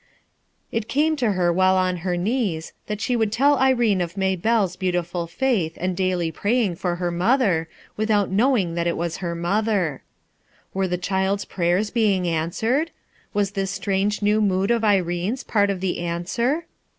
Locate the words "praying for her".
6.31-7.11